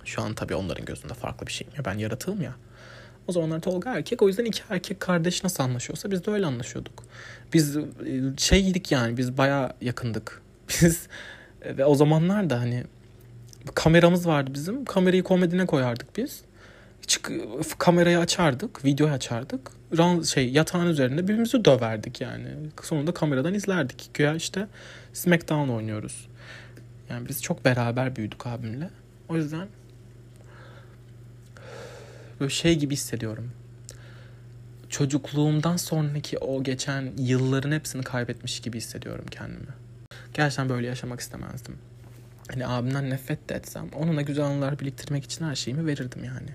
[0.05, 1.67] Şu an tabii onların gözünde farklı bir şey.
[1.77, 2.55] Ya ben yaratığım ya.
[3.27, 4.21] O zamanlar Tolga erkek.
[4.21, 7.03] O yüzden iki erkek kardeş nasıl anlaşıyorsa biz de öyle anlaşıyorduk.
[7.53, 7.83] Biz e,
[8.37, 10.41] şeydik yani biz baya yakındık.
[10.81, 11.07] Biz
[11.65, 12.83] ve o zamanlar da hani
[13.75, 14.85] kameramız vardı bizim.
[14.85, 16.41] Kamerayı komedine koyardık biz.
[17.07, 17.31] Çık,
[17.77, 19.71] kamerayı açardık, videoyu açardık.
[19.97, 22.47] Ran, şey yatağın üzerinde birbirimizi döverdik yani.
[22.81, 24.09] Sonunda kameradan izlerdik.
[24.13, 24.67] Güya işte
[25.13, 26.27] Smackdown oynuyoruz.
[27.09, 28.89] Yani biz çok beraber büyüdük abimle.
[29.29, 29.67] O yüzden
[32.39, 33.51] böyle şey gibi hissediyorum.
[34.89, 39.71] Çocukluğumdan sonraki o geçen yılların hepsini kaybetmiş gibi hissediyorum kendimi.
[40.33, 41.77] Gerçekten böyle yaşamak istemezdim.
[42.53, 46.49] Hani abimden nefret de etsem onunla güzel anılar biriktirmek için her şeyimi verirdim yani.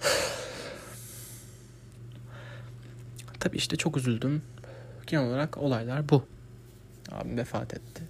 [3.40, 4.42] Tabii işte çok üzüldüm.
[5.06, 6.26] Genel olarak olaylar bu.
[7.12, 8.02] Abim vefat etti.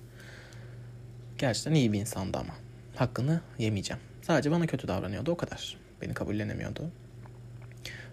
[1.38, 2.54] Gerçekten iyi bir insandı ama.
[2.96, 4.02] Hakkını yemeyeceğim.
[4.22, 5.76] Sadece bana kötü davranıyordu o kadar.
[6.02, 6.90] Beni kabullenemiyordu.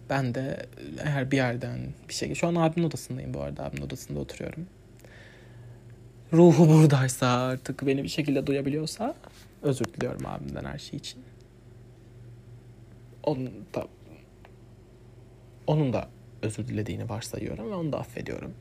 [0.09, 0.65] Ben de
[1.03, 2.35] eğer bir yerden bir şey...
[2.35, 3.63] Şu an abimin odasındayım bu arada.
[3.65, 4.67] Abimin odasında oturuyorum.
[6.33, 9.15] Ruhu buradaysa artık beni bir şekilde duyabiliyorsa
[9.61, 11.23] özür diliyorum abimden her şey için.
[13.23, 13.87] Onun da
[15.67, 16.09] onun da
[16.41, 18.53] özür dilediğini varsayıyorum ve onu da affediyorum.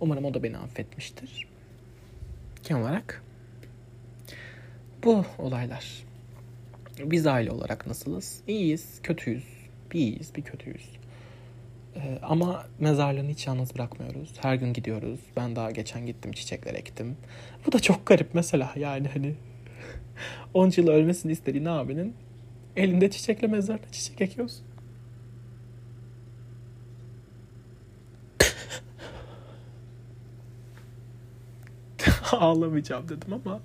[0.00, 1.48] Umarım o da beni affetmiştir.
[2.62, 3.22] Genel olarak
[5.04, 6.04] bu olaylar.
[6.98, 8.40] Biz aile olarak nasılız?
[8.46, 9.44] İyiyiz, kötüyüz.
[9.92, 10.90] Bir iyiyiz, bir kötüyüz.
[11.96, 14.32] Ee, ama mezarlığını hiç yalnız bırakmıyoruz.
[14.42, 15.20] Her gün gidiyoruz.
[15.36, 17.16] Ben daha geçen gittim çiçekler ektim.
[17.66, 19.34] Bu da çok garip mesela yani hani
[20.54, 22.14] 10 yıl ölmesini istediğin abinin
[22.76, 24.64] elinde çiçekle mezarına çiçek ekiyorsun.
[32.32, 33.60] Ağlamayacağım dedim ama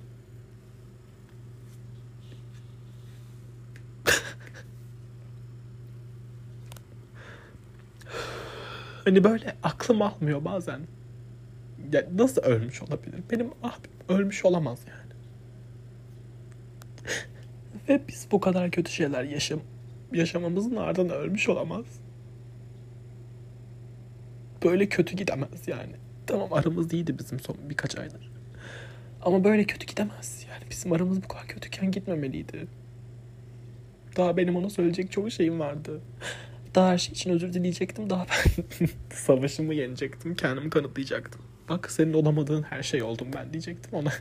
[9.09, 10.79] Hani böyle aklım almıyor bazen.
[11.93, 13.19] Ya nasıl ölmüş olabilir?
[13.31, 15.13] Benim abim ölmüş olamaz yani.
[17.89, 19.59] Ve biz bu kadar kötü şeyler yaşam
[20.13, 21.85] yaşamamızın ardından ölmüş olamaz.
[24.63, 25.95] Böyle kötü gidemez yani.
[26.27, 28.31] Tamam aramız iyiydi bizim son birkaç aydır.
[29.21, 30.45] Ama böyle kötü gidemez.
[30.51, 32.67] Yani bizim aramız bu kadar kötüken gitmemeliydi.
[34.17, 36.01] Daha benim ona söyleyecek çok şeyim vardı.
[36.75, 38.09] Daha her şey için özür dileyecektim.
[38.09, 40.35] Daha ben savaşımı yenecektim.
[40.35, 41.41] Kendimi kanıtlayacaktım.
[41.69, 44.13] Bak senin olamadığın her şey oldum ben diyecektim ona.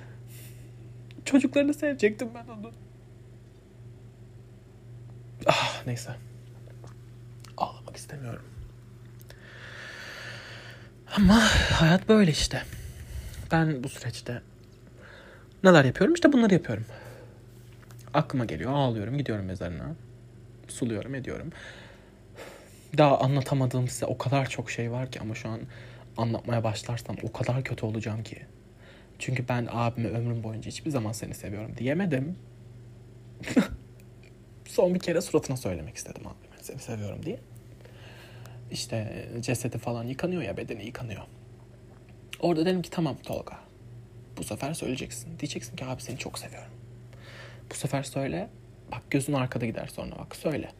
[1.24, 2.72] Çocuklarını sevecektim ben onu.
[5.46, 6.10] Ah neyse.
[7.56, 8.44] Ağlamak istemiyorum.
[11.16, 11.40] Ama
[11.72, 12.62] hayat böyle işte.
[13.52, 14.42] Ben bu süreçte
[15.64, 16.14] neler yapıyorum?
[16.14, 16.84] İşte bunları yapıyorum.
[18.14, 19.94] Aklıma geliyor, ağlıyorum, gidiyorum mezarına
[20.70, 21.52] suluyorum ediyorum.
[22.98, 25.60] Daha anlatamadığım size o kadar çok şey var ki ama şu an
[26.16, 28.38] anlatmaya başlarsam o kadar kötü olacağım ki.
[29.18, 32.36] Çünkü ben abime ömrüm boyunca hiçbir zaman seni seviyorum diyemedim.
[34.68, 37.40] Son bir kere suratına söylemek istedim abime seni seviyorum diye.
[38.70, 41.22] İşte cesedi falan yıkanıyor ya bedeni yıkanıyor.
[42.40, 43.58] Orada dedim ki tamam Tolga.
[44.36, 45.38] Bu sefer söyleyeceksin.
[45.38, 46.72] Diyeceksin ki abi seni çok seviyorum.
[47.70, 48.50] Bu sefer söyle
[48.92, 50.72] Bak gözün arkada gider sonra bak söyle.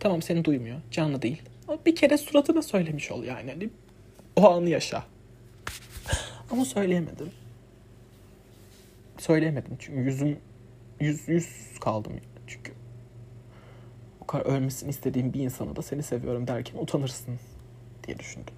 [0.00, 0.80] Tamam seni duymuyor.
[0.90, 1.42] Canlı değil.
[1.68, 3.50] Ama bir kere suratına söylemiş ol yani.
[3.50, 3.70] Hani
[4.36, 5.04] o anı yaşa.
[6.50, 7.30] Ama söyleyemedim.
[9.18, 10.38] Söyleyemedim çünkü yüzüm
[11.00, 12.12] yüz yüz kaldım
[12.46, 12.72] çünkü.
[14.20, 17.38] O kadar ölmesini istediğim bir insana da seni seviyorum derken utanırsın
[18.06, 18.54] diye düşündüm.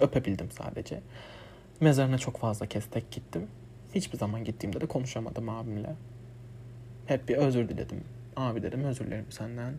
[0.00, 1.00] Öpebildim sadece.
[1.80, 3.46] Mezarına çok fazla kez tek gittim.
[3.94, 5.94] Hiçbir zaman gittiğimde de konuşamadım abimle.
[7.10, 8.04] Hep bir özür diledim.
[8.36, 9.74] Abi dedim özür dilerim senden.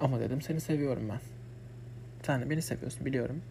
[0.00, 1.20] Ama dedim seni seviyorum ben.
[2.22, 3.42] Sen de beni seviyorsun biliyorum.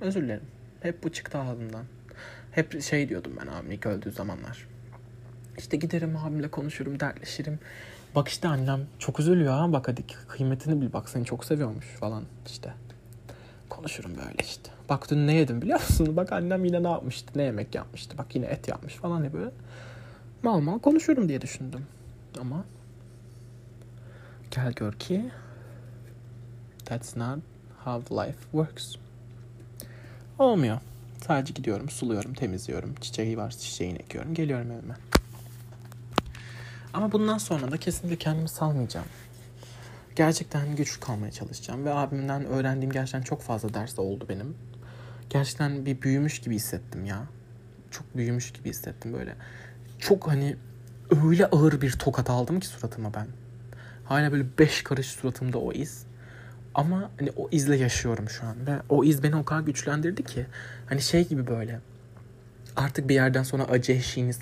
[0.00, 0.44] Özür dilerim.
[0.80, 1.84] Hep bu çıktı ağzımdan.
[2.52, 4.68] Hep şey diyordum ben abim ilk öldüğü zamanlar.
[5.58, 7.58] İşte giderim abimle konuşurum, dertleşirim.
[8.14, 12.24] Bak işte annem çok üzülüyor ha bak hadi kıymetini bil bak seni çok seviyormuş falan
[12.46, 12.72] işte.
[13.68, 14.70] Konuşurum böyle işte.
[14.88, 16.16] Bak dün ne yedim biliyor musun?
[16.16, 18.18] Bak annem yine ne yapmıştı, ne yemek yapmıştı.
[18.18, 19.50] Bak yine et yapmış falan diye böyle
[20.42, 21.86] mal mal konuşurum diye düşündüm.
[22.40, 22.64] Ama
[24.50, 25.30] gel gör ki
[26.84, 27.38] that's not
[27.84, 28.94] how life works.
[30.38, 30.78] Olmuyor.
[31.26, 32.94] Sadece gidiyorum, suluyorum, temizliyorum.
[32.94, 34.34] Çiçeği var, çiçeğini ekiyorum.
[34.34, 34.94] Geliyorum evime.
[36.92, 39.06] Ama bundan sonra da kesinlikle kendimi salmayacağım.
[40.16, 41.84] Gerçekten güçlü kalmaya çalışacağım.
[41.84, 44.56] Ve abimden öğrendiğim gerçekten çok fazla ders oldu benim.
[45.30, 47.22] Gerçekten bir büyümüş gibi hissettim ya.
[47.90, 49.36] Çok büyümüş gibi hissettim böyle.
[50.02, 50.56] Çok hani
[51.24, 53.26] öyle ağır bir tokat aldım ki suratıma ben.
[54.04, 56.06] Hala böyle beş karış suratımda o iz.
[56.74, 58.66] Ama hani o izle yaşıyorum şu an.
[58.66, 60.46] Ve o iz beni o kadar güçlendirdi ki.
[60.88, 61.80] Hani şey gibi böyle.
[62.76, 64.38] Artık bir yerden sonra acı eşiğiniz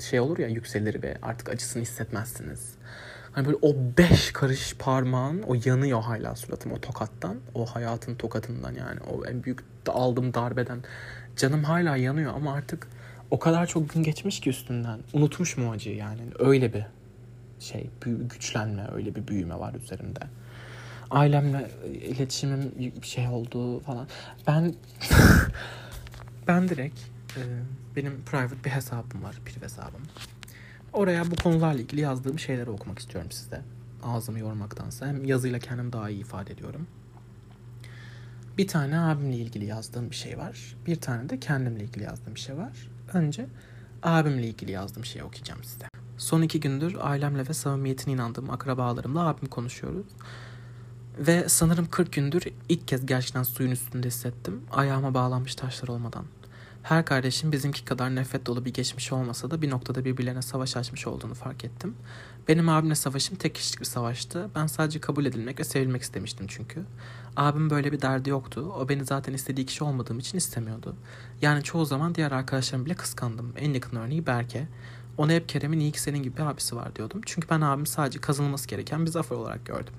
[0.00, 2.74] şey olur ya yükselir ve artık acısını hissetmezsiniz.
[3.32, 7.36] Hani böyle o beş karış parmağın o yanıyor hala suratım o tokattan.
[7.54, 9.00] O hayatın tokatından yani.
[9.00, 10.78] O en büyük aldığım darbeden.
[11.36, 12.88] Canım hala yanıyor ama artık
[13.30, 15.00] o kadar çok gün geçmiş ki üstünden.
[15.12, 16.20] Unutmuş mu acıyı yani.
[16.38, 16.86] Öyle bir
[17.60, 17.90] şey
[18.30, 20.20] güçlenme, öyle bir büyüme var üzerimde.
[21.10, 24.08] Ailemle iletişimim bir şey oldu falan.
[24.46, 24.74] Ben
[26.48, 27.00] ben direkt
[27.36, 27.42] e,
[27.96, 30.02] benim private bir hesabım var, bir hesabım.
[30.92, 33.60] Oraya bu konularla ilgili yazdığım şeyleri okumak istiyorum size.
[34.02, 36.86] Ağzımı yormaktansa hem yazıyla kendim daha iyi ifade ediyorum.
[38.58, 40.76] Bir tane abimle ilgili yazdığım bir şey var.
[40.86, 42.88] Bir tane de kendimle ilgili yazdığım bir şey var.
[43.12, 43.46] Önce
[44.02, 45.86] abimle ilgili yazdığım şeyi okuyacağım size.
[46.18, 50.06] Son iki gündür ailemle ve samimiyetine inandığım akrabalarımla abim konuşuyoruz.
[51.18, 54.60] Ve sanırım 40 gündür ilk kez gerçekten suyun üstünde hissettim.
[54.70, 56.24] Ayağıma bağlanmış taşlar olmadan.
[56.88, 61.06] Her kardeşim bizimki kadar nefret dolu bir geçmiş olmasa da bir noktada birbirlerine savaş açmış
[61.06, 61.94] olduğunu fark ettim.
[62.48, 64.50] Benim abimle savaşım tek kişilik bir savaştı.
[64.54, 66.84] Ben sadece kabul edilmek ve sevilmek istemiştim çünkü.
[67.36, 68.72] Abim böyle bir derdi yoktu.
[68.78, 70.96] O beni zaten istediği kişi olmadığım için istemiyordu.
[71.42, 73.52] Yani çoğu zaman diğer arkadaşlarım bile kıskandım.
[73.56, 74.68] En yakın örneği Berke.
[75.18, 77.20] Ona hep Kerem'in iyi ki senin gibi bir abisi var diyordum.
[77.26, 79.94] Çünkü ben abim sadece kazanılması gereken bir zafer olarak gördüm.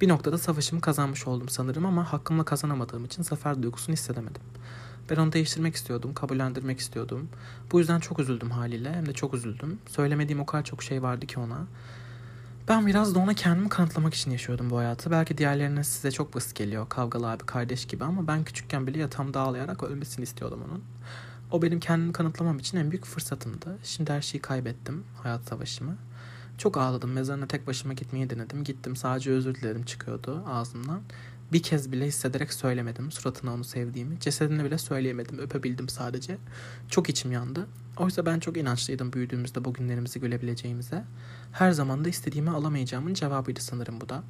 [0.00, 4.42] Bir noktada savaşımı kazanmış oldum sanırım ama hakkımla kazanamadığım için zafer duygusunu hissedemedim.
[5.10, 7.28] Ben onu değiştirmek istiyordum, kabullendirmek istiyordum.
[7.72, 9.78] Bu yüzden çok üzüldüm haliyle, hem de çok üzüldüm.
[9.86, 11.66] Söylemediğim o kadar çok şey vardı ki ona.
[12.68, 15.10] Ben biraz da ona kendimi kanıtlamak için yaşıyordum bu hayatı.
[15.10, 16.88] Belki diğerlerine size çok basit geliyor.
[16.88, 20.84] Kavgalı abi, kardeş gibi ama ben küçükken bile yatağımda ağlayarak ölmesini istiyordum onun.
[21.50, 23.78] O benim kendimi kanıtlamam için en büyük fırsatımdı.
[23.82, 25.96] Şimdi her şeyi kaybettim, hayat savaşımı.
[26.58, 27.12] Çok ağladım.
[27.12, 28.64] Mezarına tek başıma gitmeyi denedim.
[28.64, 31.00] Gittim sadece özür dilerim çıkıyordu ağzımdan.
[31.54, 34.20] Bir kez bile hissederek söylemedim suratına onu sevdiğimi.
[34.20, 35.38] Cesedine bile söyleyemedim.
[35.38, 36.38] Öpebildim sadece.
[36.88, 37.66] Çok içim yandı.
[37.96, 41.04] Oysa ben çok inançlıydım büyüdüğümüzde bugünlerimizi gülebileceğimize.
[41.52, 44.22] Her zaman da istediğimi alamayacağımın cevabıydı sanırım bu da.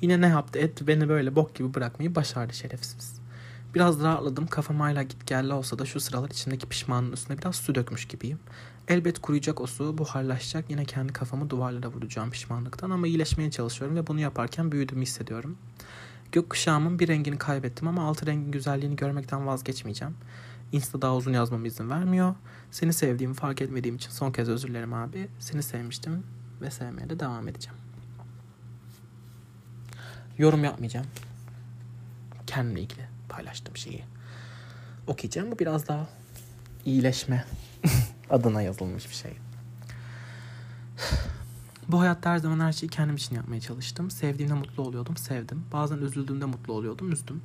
[0.00, 3.20] Yine ne yaptı et beni böyle bok gibi bırakmayı başardı şerefsiz.
[3.74, 4.46] Biraz rahatladım.
[4.46, 8.38] Kafam hala git gelli olsa da şu sıralar içindeki pişmanlığın üstüne biraz su dökmüş gibiyim.
[8.88, 10.70] Elbet kuruyacak o su, buharlaşacak.
[10.70, 15.58] Yine kendi kafamı duvarlara vuracağım pişmanlıktan ama iyileşmeye çalışıyorum ve bunu yaparken büyüdüğümü hissediyorum.
[16.32, 20.14] Gökkuşağımın bir rengini kaybettim ama altı rengin güzelliğini görmekten vazgeçmeyeceğim.
[20.72, 22.34] Insta daha uzun yazmama izin vermiyor.
[22.70, 25.28] Seni sevdiğimi fark etmediğim için son kez özür dilerim abi.
[25.38, 26.24] Seni sevmiştim
[26.60, 27.78] ve sevmeye de devam edeceğim.
[30.38, 31.06] Yorum yapmayacağım.
[32.46, 34.04] Kendimle ilgili paylaştığım şeyi
[35.06, 35.52] okuyacağım.
[35.52, 36.08] Bu biraz daha
[36.84, 37.44] iyileşme
[38.30, 39.32] adına yazılmış bir şey.
[41.88, 44.10] Bu hayatta her zaman her şeyi kendim için yapmaya çalıştım.
[44.10, 45.64] Sevdiğimde mutlu oluyordum, sevdim.
[45.72, 47.42] Bazen üzüldüğümde mutlu oluyordum, üzdüm.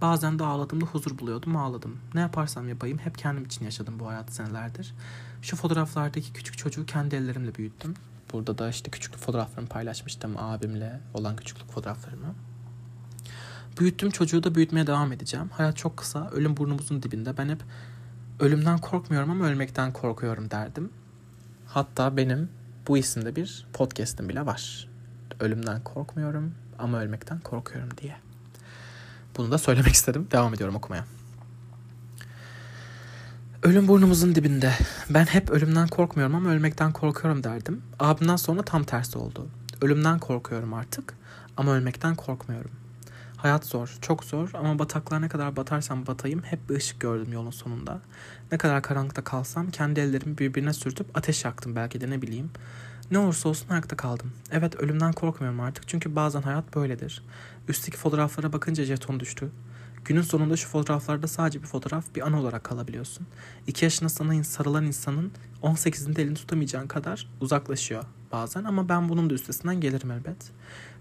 [0.00, 1.98] Bazen de ağladığımda huzur buluyordum, ağladım.
[2.14, 4.94] Ne yaparsam yapayım hep kendim için yaşadım bu hayatı senelerdir.
[5.42, 7.94] Şu fotoğraflardaki küçük çocuğu kendi ellerimle büyüttüm.
[8.32, 12.34] Burada da işte küçüklük fotoğraflarımı paylaşmıştım abimle olan küçüklük fotoğraflarımı.
[13.80, 15.48] Büyüttüm çocuğu da büyütmeye devam edeceğim.
[15.52, 17.38] Hayat çok kısa, ölüm burnumuzun dibinde.
[17.38, 17.62] Ben hep
[18.40, 20.90] ölümden korkmuyorum ama ölmekten korkuyorum derdim.
[21.66, 22.48] Hatta benim
[22.88, 24.88] bu isimde bir podcast'im bile var.
[25.40, 28.16] Ölümden korkmuyorum ama ölmekten korkuyorum diye.
[29.36, 30.28] Bunu da söylemek istedim.
[30.32, 31.04] Devam ediyorum okumaya.
[33.62, 34.72] Ölüm burnumuzun dibinde.
[35.10, 37.82] Ben hep ölümden korkmuyorum ama ölmekten korkuyorum derdim.
[37.98, 39.48] Abimden sonra tam tersi oldu.
[39.82, 41.14] Ölümden korkuyorum artık
[41.56, 42.70] ama ölmekten korkmuyorum.
[43.46, 47.50] Hayat zor, çok zor ama bataklar ne kadar batarsam batayım hep bir ışık gördüm yolun
[47.50, 48.00] sonunda.
[48.52, 52.50] Ne kadar karanlıkta kalsam kendi ellerimi birbirine sürtüp ateş yaktım belki de ne bileyim.
[53.10, 54.32] Ne olursa olsun ayakta kaldım.
[54.50, 57.22] Evet ölümden korkmuyorum artık çünkü bazen hayat böyledir.
[57.68, 59.50] Üstteki fotoğraflara bakınca jeton düştü.
[60.04, 63.26] Günün sonunda şu fotoğraflarda sadece bir fotoğraf bir an olarak kalabiliyorsun.
[63.66, 65.32] İki yaşına sana sarılan insanın
[65.62, 70.52] 18'inde elini tutamayacağın kadar uzaklaşıyor bazen ama ben bunun da üstesinden gelirim elbet.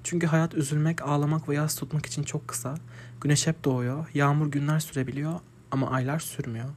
[0.05, 2.75] Çünkü hayat üzülmek, ağlamak ve yas tutmak için çok kısa.
[3.21, 5.39] Güneş hep doğuyor, yağmur günler sürebiliyor
[5.71, 6.69] ama aylar sürmüyor.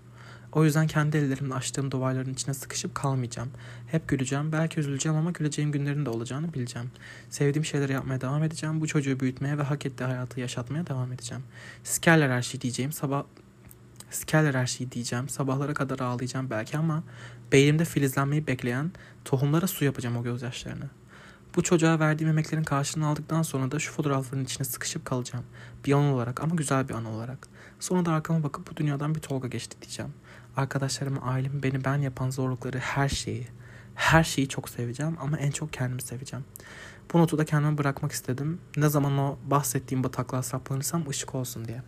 [0.52, 3.50] O yüzden kendi ellerimle açtığım duvarların içine sıkışıp kalmayacağım.
[3.86, 6.90] Hep güleceğim, belki üzüleceğim ama güleceğim günlerin de olacağını bileceğim.
[7.30, 8.80] Sevdiğim şeyleri yapmaya devam edeceğim.
[8.80, 11.42] Bu çocuğu büyütmeye ve hak ettiği hayatı yaşatmaya devam edeceğim.
[11.84, 12.92] Sikerler her şey diyeceğim.
[12.92, 13.24] Sabah
[14.10, 15.28] Sikerler her şeyi diyeceğim.
[15.28, 17.02] Sabahlara kadar ağlayacağım belki ama
[17.52, 18.92] beynimde filizlenmeyi bekleyen
[19.24, 20.90] tohumlara su yapacağım o gözyaşlarını.
[21.56, 25.44] Bu çocuğa verdiğim emeklerin karşılığını aldıktan sonra da şu fotoğrafların içine sıkışıp kalacağım.
[25.84, 27.48] Bir an olarak ama güzel bir an olarak.
[27.80, 30.12] Sonra da arkama bakıp bu dünyadan bir Tolga geçti diyeceğim.
[30.56, 33.46] Arkadaşlarımı, ailemi, beni ben yapan zorlukları, her şeyi,
[33.94, 36.44] her şeyi çok seveceğim ama en çok kendimi seveceğim.
[37.12, 38.60] Bu notu da kendime bırakmak istedim.
[38.76, 41.82] Ne zaman o bahsettiğim bataklığa saplanırsam ışık olsun diye.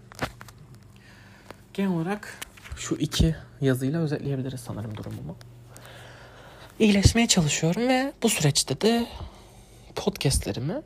[1.74, 2.38] Genel olarak
[2.76, 5.36] şu iki yazıyla özetleyebiliriz sanırım durumumu.
[6.78, 9.06] İyileşmeye çalışıyorum ve bu süreçte de
[9.96, 10.82] podcastlerimi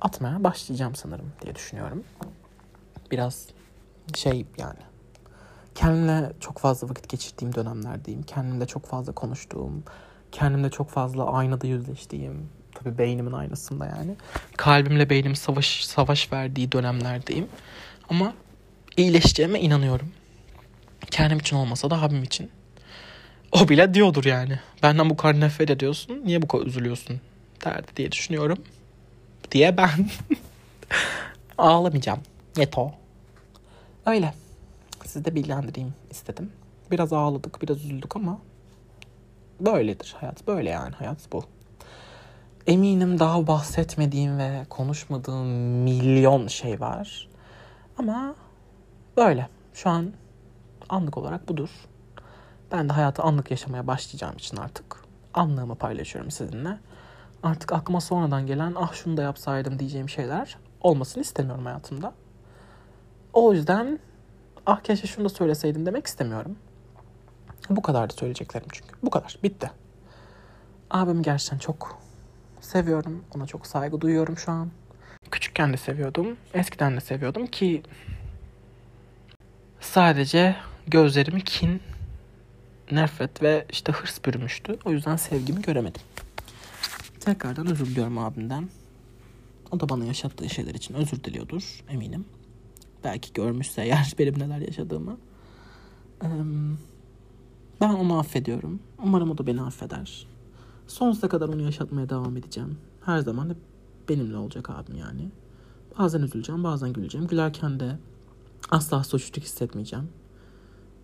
[0.00, 2.04] atmaya başlayacağım sanırım diye düşünüyorum.
[3.10, 3.46] Biraz
[4.14, 4.78] şey yani
[5.74, 8.22] kendimle çok fazla vakit geçirdiğim dönemlerdeyim.
[8.22, 9.84] Kendimle çok fazla konuştuğum,
[10.32, 14.16] kendimle çok fazla aynada yüzleştiğim, tabii beynimin aynasında yani.
[14.56, 17.48] Kalbimle beynim savaş savaş verdiği dönemlerdeyim.
[18.08, 18.34] Ama
[18.96, 20.08] iyileşeceğime inanıyorum.
[21.10, 22.50] Kendim için olmasa da abim için.
[23.52, 24.60] O bile diyordur yani.
[24.82, 26.22] Benden bu kadar nefret ediyorsun.
[26.24, 27.20] Niye bu kadar üzülüyorsun?
[27.66, 28.58] Derdi diye düşünüyorum.
[29.52, 29.90] Diye ben
[31.58, 32.20] ağlamayacağım.
[32.56, 32.92] Yeto.
[34.06, 34.34] Öyle.
[35.04, 36.52] Sizi de bilgilendireyim istedim.
[36.90, 38.38] Biraz ağladık, biraz üzüldük ama
[39.60, 40.46] böyledir hayat.
[40.46, 41.44] Böyle yani hayat bu.
[42.66, 45.46] Eminim daha bahsetmediğim ve konuşmadığım
[45.82, 47.28] milyon şey var.
[47.98, 48.34] Ama
[49.16, 49.48] böyle.
[49.74, 50.12] Şu an
[50.88, 51.70] anlık olarak budur.
[52.72, 56.78] Ben de hayatı anlık yaşamaya başlayacağım için artık anlığımı paylaşıyorum sizinle.
[57.46, 62.14] Artık aklıma sonradan gelen ah şunu da yapsaydım diyeceğim şeyler olmasını istemiyorum hayatımda.
[63.32, 63.98] O yüzden
[64.66, 66.56] ah keşke şunu da söyleseydim demek istemiyorum.
[67.70, 68.94] Bu kadar da söyleyeceklerim çünkü.
[69.02, 69.38] Bu kadar.
[69.42, 69.70] Bitti.
[70.90, 71.98] Abimi gerçekten çok
[72.60, 73.24] seviyorum.
[73.36, 74.70] Ona çok saygı duyuyorum şu an.
[75.30, 76.36] Küçükken de seviyordum.
[76.54, 77.82] Eskiden de seviyordum ki
[79.80, 80.56] sadece
[80.86, 81.82] gözlerimi kin,
[82.90, 84.78] nefret ve işte hırs bürümüştü.
[84.84, 86.02] O yüzden sevgimi göremedim.
[87.26, 88.68] Tekrardan özür diliyorum abimden.
[89.70, 92.24] O da bana yaşattığı şeyler için özür diliyordur eminim.
[93.04, 95.18] Belki görmüşse eğer benim neler yaşadığımı.
[97.80, 98.80] Ben onu affediyorum.
[99.02, 100.26] Umarım o da beni affeder.
[100.86, 102.78] Sonsuza kadar onu yaşatmaya devam edeceğim.
[103.04, 103.54] Her zaman da
[104.08, 105.30] benimle olacak abim yani.
[105.98, 107.26] Bazen üzüleceğim, bazen güleceğim.
[107.26, 107.98] Gülerken de
[108.70, 110.08] asla suçluluk hissetmeyeceğim.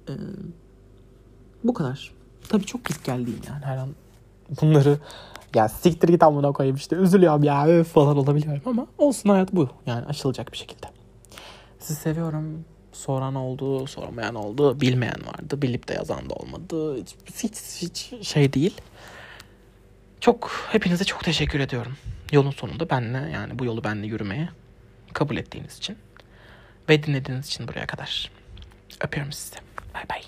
[0.08, 0.12] Ee,
[1.64, 2.14] bu kadar.
[2.48, 3.88] Tabii çok git geldiğim yani her an
[4.60, 4.98] bunları
[5.54, 9.68] ya siktir git amına koyayım işte üzülüyorum ya falan olabiliyorum ama olsun hayat bu.
[9.86, 10.86] Yani aşılacak bir şekilde.
[11.78, 12.64] Sizi seviyorum.
[12.92, 16.96] Soran oldu, sormayan oldu, bilmeyen vardı, bilip de yazan da olmadı.
[16.96, 18.80] Hiç, hiç, hiç şey değil.
[20.20, 21.92] Çok hepinize çok teşekkür ediyorum.
[22.32, 24.48] Yolun sonunda benle yani bu yolu benle yürümeye
[25.12, 25.96] kabul ettiğiniz için
[26.88, 28.30] ve dinlediğiniz için buraya kadar.
[29.00, 29.56] Öpüyorum sizi.
[29.94, 30.22] Bay bay.